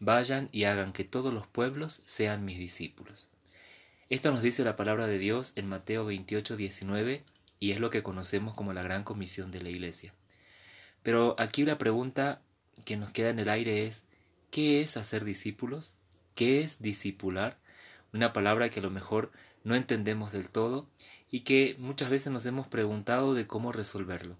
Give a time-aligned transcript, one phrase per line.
[0.00, 3.28] vayan y hagan que todos los pueblos sean mis discípulos.
[4.10, 7.24] Esto nos dice la palabra de Dios en Mateo 28, 19
[7.60, 10.14] y es lo que conocemos como la gran comisión de la iglesia.
[11.02, 12.40] Pero aquí la pregunta
[12.84, 14.04] que nos queda en el aire es,
[14.50, 15.94] ¿qué es hacer discípulos?
[16.34, 17.58] ¿Qué es discipular?
[18.12, 19.32] Una palabra que a lo mejor
[19.64, 20.88] no entendemos del todo
[21.30, 24.36] y que muchas veces nos hemos preguntado de cómo resolverlo.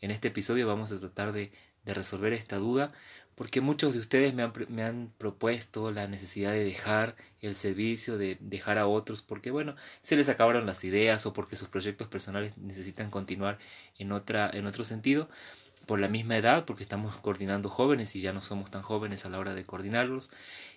[0.00, 1.52] En este episodio vamos a tratar de,
[1.84, 2.92] resolver esta duda
[3.34, 8.18] porque muchos de ustedes me han, me han, propuesto la necesidad de dejar el servicio,
[8.18, 12.08] de dejar a otros, porque bueno, se les acabaron las ideas o porque sus proyectos
[12.08, 13.58] personales necesitan continuar
[13.98, 15.28] en, otra, en otro sentido,
[15.86, 19.30] por la misma edad, porque estamos coordinando jóvenes y ya no somos tan jóvenes a
[19.30, 20.30] la hora de coordinarlos,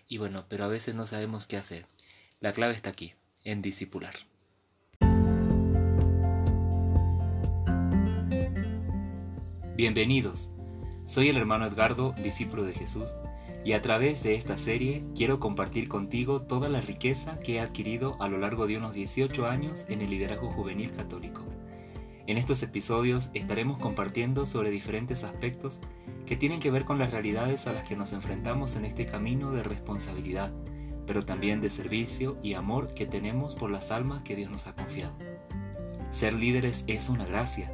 [0.08, 1.86] y bueno, pero a veces no sabemos qué hacer.
[2.40, 4.16] La clave está aquí, en discipular.
[9.76, 10.53] Bienvenidos.
[11.06, 13.18] Soy el hermano Edgardo, discípulo de Jesús,
[13.66, 18.16] y a través de esta serie quiero compartir contigo toda la riqueza que he adquirido
[18.22, 21.42] a lo largo de unos 18 años en el liderazgo juvenil católico.
[22.26, 25.82] En estos episodios estaremos compartiendo sobre diferentes aspectos
[26.26, 29.52] que tienen que ver con las realidades a las que nos enfrentamos en este camino
[29.52, 30.54] de responsabilidad,
[31.06, 34.76] pero también de servicio y amor que tenemos por las almas que Dios nos ha
[34.76, 35.18] confiado.
[36.12, 37.74] Ser líderes es una gracia,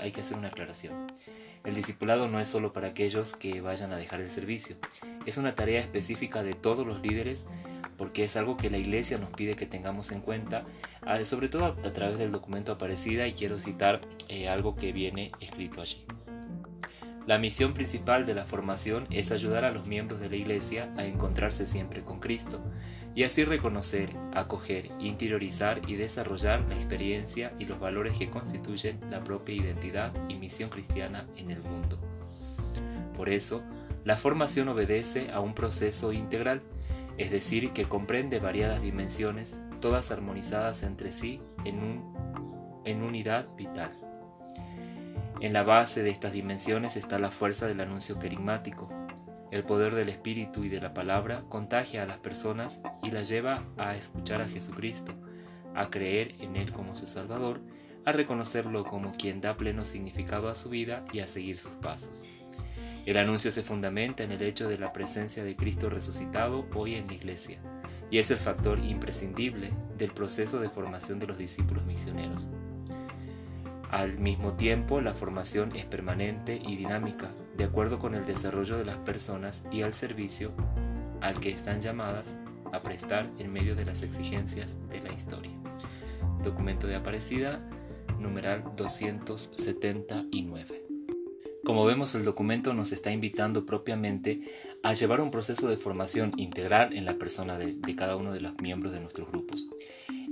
[0.00, 1.06] Hay que hacer una aclaración.
[1.64, 4.76] El discipulado no es solo para aquellos que vayan a dejar el servicio,
[5.26, 7.44] es una tarea específica de todos los líderes
[7.96, 10.64] porque es algo que la iglesia nos pide que tengamos en cuenta,
[11.24, 15.80] sobre todo a través del documento Aparecida y quiero citar eh, algo que viene escrito
[15.80, 16.04] allí.
[17.26, 21.04] La misión principal de la formación es ayudar a los miembros de la Iglesia a
[21.04, 22.60] encontrarse siempre con Cristo
[23.16, 29.24] y así reconocer, acoger, interiorizar y desarrollar la experiencia y los valores que constituyen la
[29.24, 31.98] propia identidad y misión cristiana en el mundo.
[33.16, 33.62] Por eso,
[34.04, 36.60] la formación obedece a un proceso integral,
[37.16, 43.92] es decir, que comprende variadas dimensiones, todas armonizadas entre sí en, un, en unidad vital.
[45.40, 48.90] En la base de estas dimensiones está la fuerza del anuncio querigmático.
[49.52, 53.62] El poder del Espíritu y de la palabra contagia a las personas y las lleva
[53.76, 55.12] a escuchar a Jesucristo,
[55.74, 57.60] a creer en Él como su Salvador,
[58.04, 62.24] a reconocerlo como quien da pleno significado a su vida y a seguir sus pasos.
[63.04, 67.06] El anuncio se fundamenta en el hecho de la presencia de Cristo resucitado hoy en
[67.06, 67.60] la Iglesia,
[68.10, 72.48] y es el factor imprescindible del proceso de formación de los discípulos misioneros.
[73.90, 78.84] Al mismo tiempo, la formación es permanente y dinámica, de acuerdo con el desarrollo de
[78.84, 80.52] las personas y al servicio
[81.20, 82.36] al que están llamadas
[82.72, 85.52] a prestar en medio de las exigencias de la historia.
[86.42, 87.60] Documento de Aparecida,
[88.18, 90.84] numeral 279.
[91.64, 94.42] Como vemos, el documento nos está invitando propiamente
[94.84, 98.40] a llevar un proceso de formación integral en la persona de, de cada uno de
[98.40, 99.66] los miembros de nuestros grupos.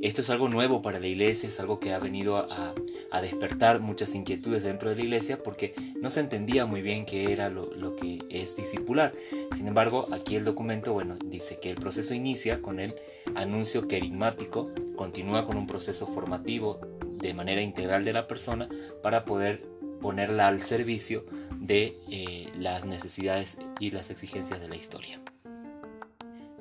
[0.05, 2.75] Esto es algo nuevo para la iglesia, es algo que ha venido a,
[3.23, 7.49] despertar muchas inquietudes dentro de la iglesia porque no se entendía muy bien qué era
[7.49, 9.15] lo, que es discipular.
[9.57, 12.95] Sin embargo, aquí el documento, bueno, dice que el proceso inicia con el
[13.35, 16.81] anuncio querigmático, continúa con un proceso formativo
[17.17, 18.69] de manera integral de la persona
[19.03, 19.63] para poder
[20.03, 21.25] ponerla al servicio
[21.61, 25.19] de eh, las necesidades y las exigencias de la historia.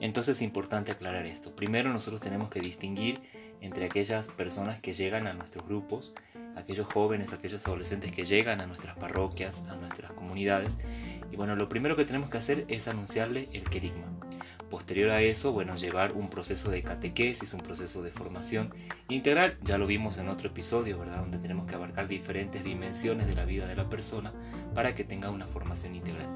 [0.03, 1.55] Entonces es importante aclarar esto.
[1.55, 3.21] Primero nosotros tenemos que distinguir
[3.61, 6.13] entre aquellas personas que llegan a nuestros grupos,
[6.57, 10.77] aquellos jóvenes, aquellos adolescentes que llegan a nuestras parroquias, a nuestras comunidades.
[11.31, 14.12] Y bueno, lo primero que tenemos que hacer es anunciarle el querigma.
[14.73, 18.73] Posterior a eso, bueno, llevar un proceso de catequesis, un proceso de formación
[19.07, 21.19] integral, ya lo vimos en otro episodio, ¿verdad?
[21.19, 24.33] Donde tenemos que abarcar diferentes dimensiones de la vida de la persona
[24.73, 26.27] para que tenga una formación integral.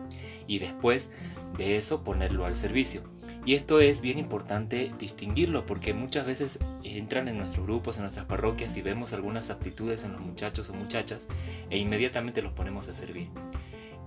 [0.45, 1.09] Y después
[1.57, 3.01] de eso, ponerlo al servicio.
[3.43, 8.27] Y esto es bien importante distinguirlo porque muchas veces entran en nuestros grupos, en nuestras
[8.27, 11.27] parroquias y vemos algunas aptitudes en los muchachos o muchachas
[11.71, 13.29] e inmediatamente los ponemos a servir.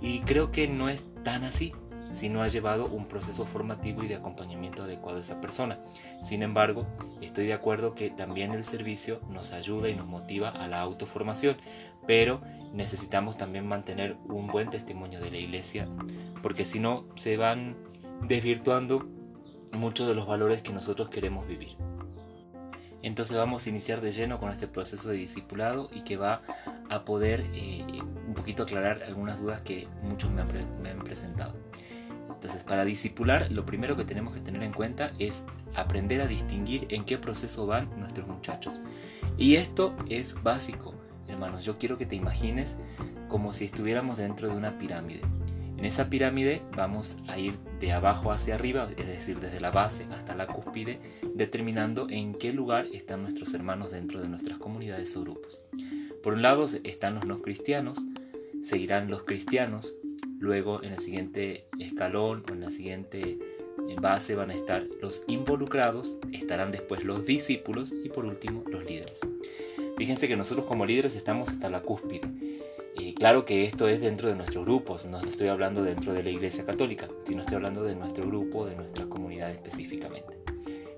[0.01, 1.73] Y creo que no es tan así.
[2.13, 5.79] Si no ha llevado un proceso formativo y de acompañamiento adecuado a esa persona.
[6.23, 6.87] Sin embargo,
[7.21, 11.57] estoy de acuerdo que también el servicio nos ayuda y nos motiva a la autoformación,
[12.07, 12.41] pero
[12.73, 15.89] necesitamos también mantener un buen testimonio de la iglesia,
[16.43, 17.77] porque si no se van
[18.27, 19.07] desvirtuando
[19.73, 21.77] muchos de los valores que nosotros queremos vivir.
[23.03, 26.43] Entonces vamos a iniciar de lleno con este proceso de discipulado y que va
[26.91, 31.55] a poder eh, un poquito aclarar algunas dudas que muchos me han, presentado.
[32.41, 35.45] Entonces para discipular lo primero que tenemos que tener en cuenta es
[35.75, 38.81] aprender a distinguir en qué proceso van nuestros muchachos.
[39.37, 40.95] Y esto es básico,
[41.29, 41.67] hermanos.
[41.67, 42.79] Yo quiero que te imagines
[43.29, 45.21] como si estuviéramos dentro de una pirámide.
[45.77, 50.07] En esa pirámide vamos a ir de abajo hacia arriba, es decir, desde la base
[50.11, 50.99] hasta la cúspide,
[51.35, 55.61] determinando en qué lugar están nuestros hermanos dentro de nuestras comunidades o grupos.
[56.23, 57.99] Por un lado están los no cristianos,
[58.63, 59.93] seguirán los cristianos,
[60.41, 63.39] luego en el siguiente escalón o en la siguiente
[64.01, 69.21] base van a estar los involucrados, estarán después los discípulos y por último los líderes.
[69.97, 72.29] Fíjense que nosotros como líderes estamos hasta la cúspide
[72.97, 76.31] y claro que esto es dentro de nuestro grupo, no estoy hablando dentro de la
[76.31, 80.40] Iglesia Católica, sino estoy hablando de nuestro grupo, de nuestra comunidad específicamente.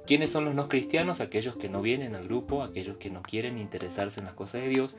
[0.04, 1.20] ¿Quiénes son los no cristianos?
[1.20, 4.68] Aquellos que no vienen al grupo, aquellos que no quieren interesarse en las cosas de
[4.68, 4.96] Dios,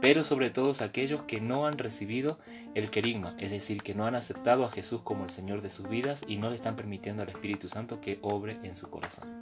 [0.00, 2.38] pero sobre todo aquellos que no han recibido
[2.74, 5.90] el querigma, es decir, que no han aceptado a Jesús como el Señor de sus
[5.90, 9.38] vidas y no le están permitiendo al Espíritu Santo que obre en su corazón.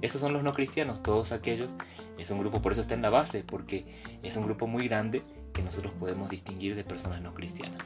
[0.00, 1.74] Esos son los no cristianos, todos aquellos,
[2.18, 3.84] es un grupo, por eso está en la base, porque
[4.22, 7.78] es un grupo muy grande que nosotros podemos distinguir de personas no cristianas.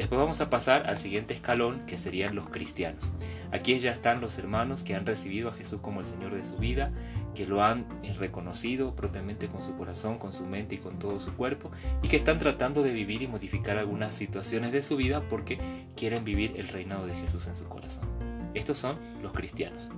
[0.00, 3.12] Después vamos a pasar al siguiente escalón, que serían los cristianos.
[3.52, 6.56] Aquí ya están los hermanos que han recibido a Jesús como el Señor de su
[6.56, 6.90] vida,
[7.34, 11.20] que lo han eh, reconocido propiamente con su corazón, con su mente y con todo
[11.20, 11.70] su cuerpo,
[12.02, 15.58] y que están tratando de vivir y modificar algunas situaciones de su vida porque
[15.96, 18.08] quieren vivir el reinado de Jesús en su corazón.
[18.54, 19.90] Estos son los cristianos.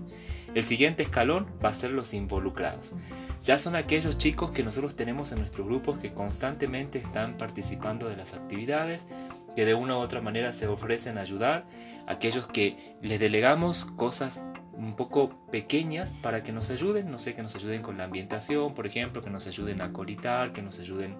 [0.52, 2.94] El siguiente escalón va a ser los involucrados.
[3.40, 8.16] Ya son aquellos chicos que nosotros tenemos en nuestros grupos que constantemente están participando de
[8.16, 9.06] las actividades,
[9.54, 11.64] que de una u otra manera se ofrecen a ayudar,
[12.06, 17.43] aquellos que les delegamos cosas un poco pequeñas para que nos ayuden, no sé, que
[17.43, 21.16] nos ayuden con la ambientación, por ejemplo, que nos ayuden a coritar, que nos ayuden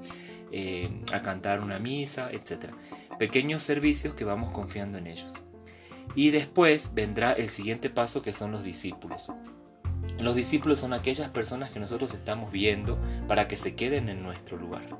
[0.51, 2.73] eh, a cantar una misa, etc.
[3.19, 5.35] Pequeños servicios que vamos confiando en ellos.
[6.15, 9.31] Y después vendrá el siguiente paso que son los discípulos.
[10.19, 12.99] Los discípulos son aquellas personas que nosotros estamos viendo
[13.29, 14.99] para que se queden en nuestro lugar.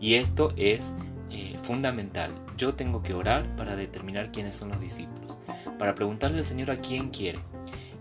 [0.00, 0.92] Y esto es
[1.30, 2.34] eh, fundamental.
[2.56, 5.38] Yo tengo que orar para determinar quiénes son los discípulos,
[5.78, 7.40] para preguntarle al Señor a quién quiere.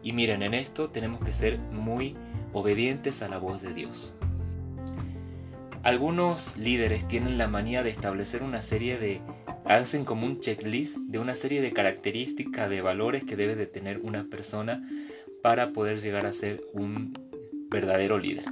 [0.01, 2.15] Y miren, en esto tenemos que ser muy
[2.53, 4.15] obedientes a la voz de Dios.
[5.83, 9.21] Algunos líderes tienen la manía de establecer una serie de
[9.65, 13.99] hacen como un checklist de una serie de características, de valores que debe de tener
[13.99, 14.87] una persona
[15.43, 17.13] para poder llegar a ser un
[17.69, 18.45] verdadero líder.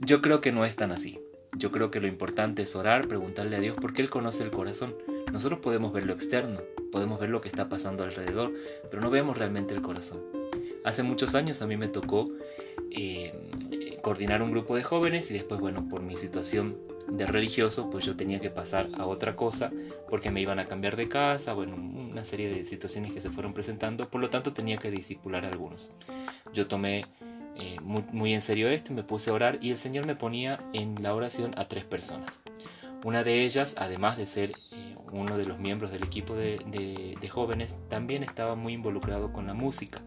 [0.00, 1.20] Yo creo que no es tan así.
[1.56, 4.94] Yo creo que lo importante es orar, preguntarle a Dios porque Él conoce el corazón.
[5.32, 6.60] Nosotros podemos ver lo externo,
[6.90, 8.52] podemos ver lo que está pasando alrededor,
[8.90, 10.20] pero no vemos realmente el corazón.
[10.84, 12.30] Hace muchos años a mí me tocó
[12.90, 18.04] eh, coordinar un grupo de jóvenes y después, bueno, por mi situación de religioso, pues
[18.04, 19.70] yo tenía que pasar a otra cosa
[20.08, 23.52] porque me iban a cambiar de casa, bueno, una serie de situaciones que se fueron
[23.52, 25.90] presentando, por lo tanto tenía que discipular a algunos.
[26.52, 27.04] Yo tomé
[27.60, 31.02] eh, muy, en serio esto me puse a orar y el Señor me ponía en
[31.02, 32.40] la oración a tres personas.
[33.04, 37.28] Una de ellas, además de ser eh, uno de los miembros del equipo de, de
[37.28, 40.00] jóvenes, también estaba muy involucrado con la música,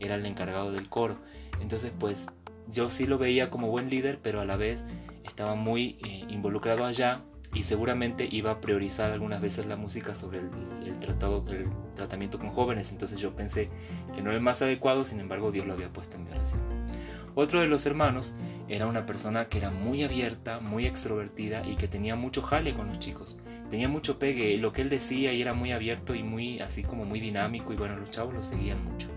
[0.00, 1.18] era el encargado del coro.
[1.60, 2.28] Entonces, pues
[2.68, 4.84] yo sí lo veía como buen líder, pero a la vez
[5.24, 10.38] estaba muy eh, involucrado allá y seguramente iba a priorizar algunas veces la música sobre
[10.38, 12.92] el, tratado, el tratamiento con jóvenes.
[12.92, 13.70] Entonces yo pensé
[14.14, 16.60] que no era el más adecuado, sin embargo Dios lo había puesto en mi oración.
[17.34, 18.34] Otro de los hermanos
[18.68, 22.88] era una persona que era muy abierta, muy extrovertida y que tenía mucho jale con
[22.88, 23.36] los chicos.
[23.68, 27.04] Tenía mucho pegue, lo que él decía y era muy abierto y muy así como
[27.04, 29.08] muy dinámico y bueno, los chavos lo seguían mucho.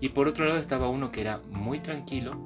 [0.00, 2.38] Y por otro lado estaba uno que era muy tranquilo,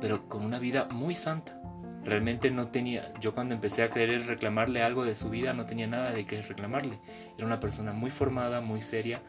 [0.00, 1.61] pero con una vida muy santa.
[2.04, 5.86] Realmente no tenía, yo cuando empecé a querer reclamarle algo de su vida, no tenía
[5.86, 6.98] nada de qué reclamarle.
[7.36, 9.22] Era una persona muy formada, muy seria,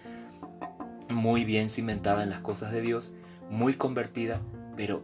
[1.10, 3.13] muy bien cimentada en las cosas de Dios,
[3.50, 4.42] muy convertida,
[4.75, 5.03] pero,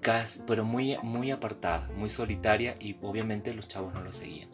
[0.00, 4.50] casi, pero muy, muy apartada, muy solitaria y obviamente los chavos no lo seguían.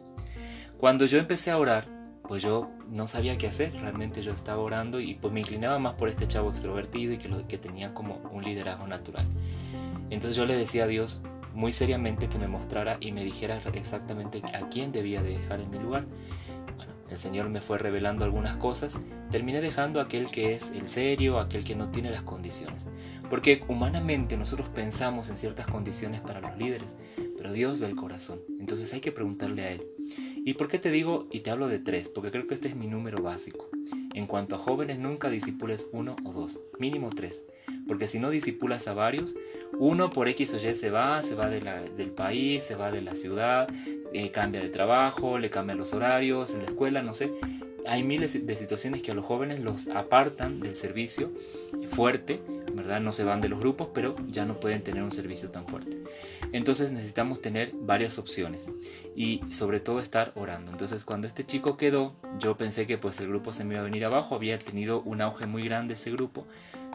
[0.77, 1.87] Cuando yo empecé a orar,
[2.27, 5.93] pues yo no sabía qué hacer, realmente yo estaba orando y pues me inclinaba más
[5.95, 9.25] por este chavo extrovertido y que, lo, que tenía como un liderazgo natural.
[10.09, 11.21] Entonces yo le decía a Dios
[11.55, 15.71] muy seriamente que me mostrara y me dijera exactamente a quién debía de dejar en
[15.71, 16.05] mi lugar.
[16.75, 18.99] Bueno, el Señor me fue revelando algunas cosas,
[19.31, 22.87] terminé dejando aquel que es el serio, aquel que no tiene las condiciones.
[23.29, 26.95] Porque humanamente nosotros pensamos en ciertas condiciones para los líderes,
[27.37, 28.39] pero Dios ve el corazón.
[28.59, 29.83] Entonces hay que preguntarle a Él.
[30.45, 32.09] ¿Y por qué te digo y te hablo de tres?
[32.09, 33.69] Porque creo que este es mi número básico.
[34.13, 37.43] En cuanto a jóvenes, nunca disipules uno o dos, mínimo tres.
[37.87, 39.35] Porque si no disipulas a varios,
[39.77, 43.13] uno por X o Y se va, se va del país, se va de la
[43.13, 43.67] ciudad,
[44.13, 47.31] eh, cambia de trabajo, le cambian los horarios en la escuela, no sé.
[47.87, 51.31] Hay miles de situaciones que a los jóvenes los apartan del servicio
[51.89, 52.41] fuerte,
[52.73, 52.99] ¿verdad?
[52.99, 55.97] No se van de los grupos, pero ya no pueden tener un servicio tan fuerte.
[56.51, 58.69] Entonces necesitamos tener varias opciones
[59.15, 60.71] y sobre todo estar orando.
[60.71, 63.85] Entonces cuando este chico quedó, yo pensé que pues el grupo se me iba a
[63.85, 66.45] venir abajo, había tenido un auge muy grande ese grupo.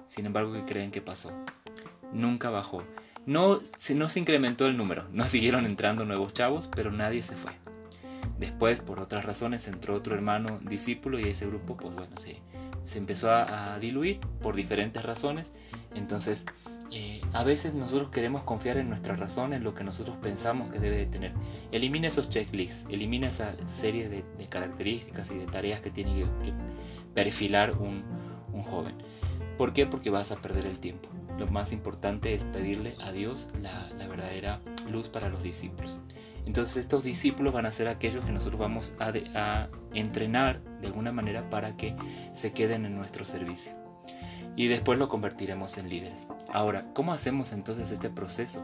[0.09, 1.33] Sin embargo, ¿qué creen que pasó?
[2.13, 2.83] Nunca bajó.
[3.27, 3.61] No,
[3.95, 7.53] no se incrementó el número, no siguieron entrando nuevos chavos, pero nadie se fue.
[8.39, 12.41] Después, por otras razones, entró otro hermano discípulo y ese grupo, pues bueno, se,
[12.85, 15.53] se empezó a, a diluir por diferentes razones.
[15.95, 16.47] Entonces,
[16.93, 20.81] eh, a veces nosotros queremos confiar en nuestra razón, en lo que nosotros pensamos que
[20.81, 21.33] debe de tener.
[21.71, 26.27] Elimina esos checklists, elimina esa serie de, características y de tareas que tiene que,
[27.15, 28.03] perfilar un,
[28.69, 28.95] joven.
[29.57, 29.87] ¿Por qué?
[29.87, 31.09] Porque vas a perder el tiempo.
[31.39, 35.99] Lo más importante es pedirle a Dios la, verdadera luz para los discípulos.
[36.47, 41.13] Entonces estos discípulos van a ser aquellos que nosotros vamos a, a entrenar de alguna
[41.13, 41.95] manera para que
[42.35, 43.80] se queden en nuestro servicio
[44.61, 46.27] y después lo convertiremos en líderes.
[46.53, 48.63] Ahora, ¿cómo hacemos entonces este proceso?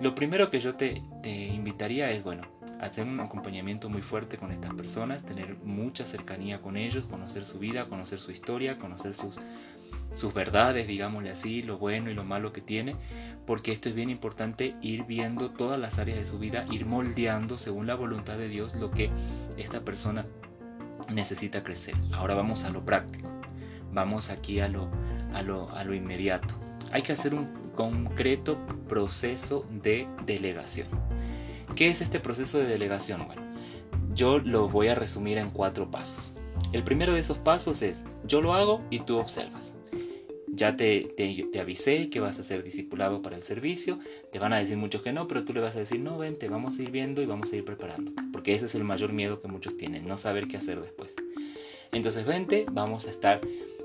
[0.00, 2.48] Lo primero que yo te, invitaría es, bueno,
[2.80, 7.60] hacer un acompañamiento muy fuerte con estas personas, tener mucha cercanía con ellos, conocer su
[7.60, 9.36] vida, conocer su historia, conocer sus,
[10.14, 12.96] sus verdades, digámosle así, lo bueno y lo malo que tiene,
[13.46, 17.56] porque esto es bien importante ir viendo todas las áreas de su vida, ir moldeando
[17.56, 19.10] según la voluntad de Dios lo que
[19.56, 20.26] esta persona
[21.08, 21.94] necesita crecer.
[22.12, 23.39] Ahora vamos a lo práctico,
[23.92, 24.90] vamos aquí a lo,
[25.32, 26.54] a lo, inmediato.
[26.92, 30.88] Hay que hacer un concreto proceso de delegación.
[31.76, 33.26] ¿Qué es este proceso de delegación?
[33.26, 33.42] Bueno,
[34.14, 36.32] yo lo voy a resumir en cuatro pasos.
[36.72, 39.74] El primero de esos pasos es, yo lo hago y tú observas.
[40.52, 44.58] Ya te, te, avisé que vas a ser discipulado para el servicio, te van a
[44.58, 46.90] decir muchos que no, pero tú le vas a decir, no, vente, vamos a ir
[46.90, 48.12] viendo y vamos a ir preparando.
[48.32, 51.14] Porque ese es el mayor miedo que muchos tienen, no saber qué hacer después.
[51.92, 53.40] Entonces vente, vamos a estar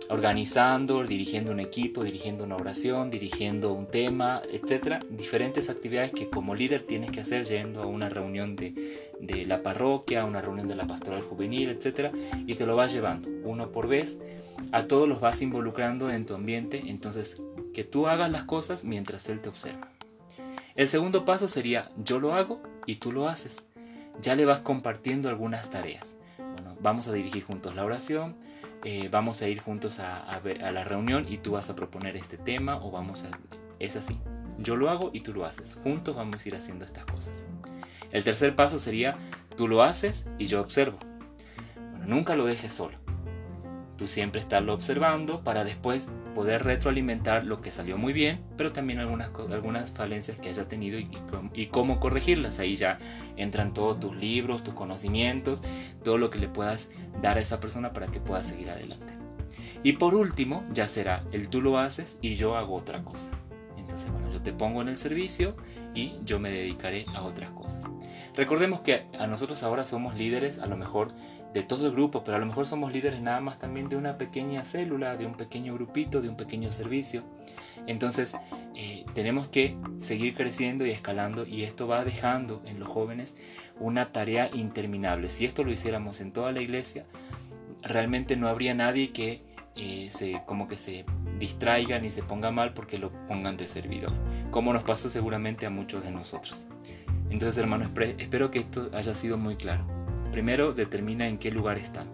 [0.10, 6.56] organizando, dirigiendo un equipo, dirigiendo una oración, dirigiendo un tema, etcétera, diferentes actividades que como
[6.56, 9.02] líder tienes que hacer yendo a una reunión de,
[9.46, 12.12] la parroquia, una reunión de la pastoral juvenil, etcétera,
[12.46, 14.20] y te lo vas llevando uno por vez,
[14.72, 17.42] a todos los vas involucrando en tu ambiente, entonces
[17.74, 19.92] que tú hagas las cosas mientras él te observa.
[20.76, 23.66] El segundo paso sería yo lo hago y tú lo haces.
[24.22, 26.16] Ya le vas compartiendo algunas tareas.
[26.38, 28.36] Bueno, vamos a dirigir juntos la oración,
[28.88, 32.78] eh, vamos a ir juntos a, la reunión y tú vas a proponer este tema
[32.78, 33.32] o vamos a...
[33.80, 34.20] Es así.
[34.60, 35.76] Yo lo hago y tú lo haces.
[35.82, 37.46] Juntos vamos a ir haciendo estas cosas.
[38.12, 39.18] El tercer paso sería,
[39.58, 41.00] tú lo haces y yo observo.
[42.06, 43.00] Nunca lo dejes solo.
[43.98, 49.00] Tú siempre estarlo observando para después poder retroalimentar lo que salió muy bien, pero también
[49.00, 51.10] algunas, algunas falencias que haya tenido y,
[51.54, 52.60] y, cómo corregirlas.
[52.60, 53.00] Ahí ya
[53.38, 55.64] entran todos tus libros, tus conocimientos,
[56.04, 59.14] todo lo que le puedas dar a esa persona para que pueda seguir adelante.
[59.82, 63.30] Y por último, ya será el tú lo haces y yo hago otra cosa.
[63.78, 65.56] Entonces, bueno, yo te pongo en el servicio
[65.94, 67.86] y yo me dedicaré a otras cosas.
[68.36, 71.14] Recordemos que a nosotros ahora somos líderes, a lo mejor
[71.56, 74.18] de todo el grupo, pero a lo mejor somos líderes nada más también de una
[74.18, 77.24] pequeña célula, de un pequeño grupito, de un pequeño servicio.
[77.88, 78.36] Entonces
[78.76, 83.38] eh, tenemos que seguir creciendo y escalando y esto va dejando en los jóvenes
[83.80, 85.30] una tarea interminable.
[85.30, 87.06] Si esto lo hiciéramos en toda la iglesia,
[87.82, 89.42] realmente no habría nadie que
[89.78, 91.06] eh, se, como que se
[91.40, 94.12] distraiga ni se ponga mal porque lo pongan de servidor,
[94.52, 96.68] como nos pasó seguramente a muchos de nosotros.
[97.30, 99.95] Entonces, hermano, espero que esto haya sido muy claro.
[100.36, 102.10] Primero, determina en qué lugar están.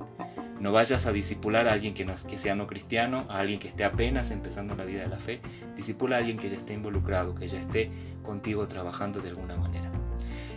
[0.59, 3.67] No vayas a disipular a alguien que, no, que sea no cristiano, a alguien que
[3.67, 5.41] esté apenas empezando la vida de la fe.
[5.75, 7.89] Disipula a alguien que ya esté involucrado, que ya esté
[8.21, 9.91] contigo trabajando de alguna manera.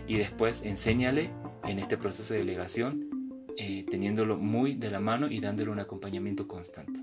[0.07, 1.31] Y después enséñale
[1.63, 6.47] en este proceso de delegación, eh, teniéndolo muy de la mano y dándole un acompañamiento
[6.47, 6.99] constante.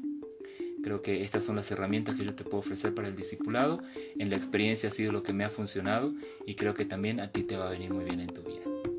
[0.84, 3.82] Creo que estas son las herramientas que yo te puedo ofrecer para el discipulado.
[4.16, 6.14] En la experiencia ha sido lo que me ha funcionado
[6.46, 8.91] y creo que también a ti te va a venir muy bien en tu vida.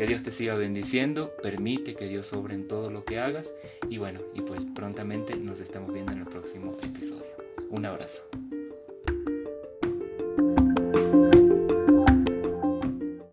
[0.00, 3.52] Que Dios te siga bendiciendo, permite que Dios sobre en todo lo que hagas
[3.90, 7.26] y bueno, y pues prontamente nos estamos viendo en el próximo episodio.
[7.68, 8.22] Un abrazo.